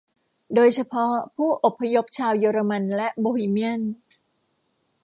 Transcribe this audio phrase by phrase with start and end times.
[0.55, 3.81] โดยเฉพาะผู้อพยพชาวเยอรมันและโบฮีเมียน